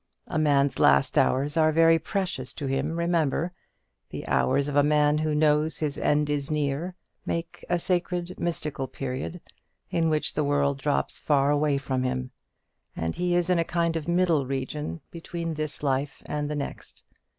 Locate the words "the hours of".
4.09-4.75